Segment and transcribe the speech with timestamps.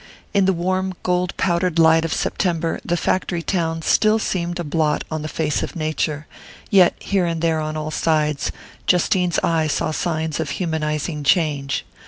[0.33, 5.03] In the warm gold powdered light of September the factory town still seemed a blot
[5.11, 6.25] on the face of nature;
[6.71, 8.51] yet here and there, on all sides,
[8.87, 11.85] Justine's eye saw signs of humanizing change.